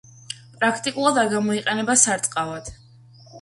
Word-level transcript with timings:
პრაქტიკულად 0.53 1.19
არ 1.23 1.29
გამოიყენება 1.33 1.97
სარწყავად. 2.05 2.73